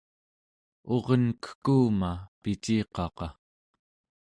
[0.93, 2.11] urenkekuma
[2.41, 3.27] piciqaqa